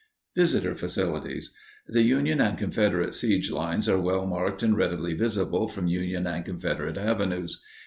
[0.35, 1.53] Visitor Facilities
[1.87, 6.43] The Union and Confederate siege lines are well marked and readily visible from Union and
[6.43, 7.61] Confederate Avenues.